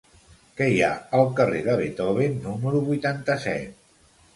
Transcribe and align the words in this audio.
Què 0.61 0.67
hi 0.75 0.79
ha 0.87 0.89
al 1.19 1.29
carrer 1.41 1.61
de 1.69 1.77
Beethoven 1.85 2.43
número 2.49 2.85
vuitanta-set? 2.93 3.83